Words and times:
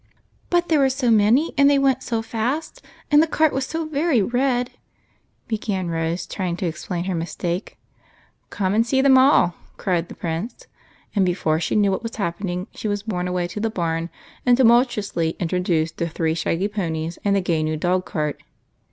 "But 0.49 0.67
there 0.67 0.79
were 0.79 0.89
so 0.89 1.11
many, 1.11 1.53
and 1.59 1.69
they 1.69 1.77
went 1.77 2.01
so 2.01 2.23
fast, 2.23 2.83
and 3.11 3.21
tlie 3.21 3.29
cart 3.29 3.53
was 3.53 3.67
so 3.67 3.85
very 3.85 4.19
red," 4.19 4.71
began 5.47 5.89
Rose, 5.89 6.25
trying 6.25 6.57
to 6.57 6.65
explain 6.65 7.03
her 7.03 7.13
mistake." 7.13 7.77
Come 8.49 8.73
and 8.73 8.83
see 8.83 8.99
them 9.01 9.13
uH!" 9.15 9.51
cried 9.77 10.07
the 10.09 10.15
Prince. 10.15 10.65
And 11.15 11.27
THE 11.27 11.33
CLAN. 11.33 11.33
15 11.33 11.33
before 11.33 11.59
she 11.59 11.75
knew 11.75 11.91
what 11.91 12.01
was 12.01 12.15
happening 12.15 12.65
she 12.73 12.87
was 12.87 13.03
borne 13.03 13.27
away 13.27 13.45
to 13.49 13.59
the 13.59 13.69
barn 13.69 14.09
and 14.43 14.57
tumultuously 14.57 15.35
introduced 15.39 15.97
to 15.97 16.07
three 16.09 16.33
shaggy 16.33 16.67
ponies 16.67 17.19
and 17.23 17.35
the 17.35 17.41
gay 17.41 17.61
new 17.61 17.77
dog 17.77 18.03
cart. 18.05 18.41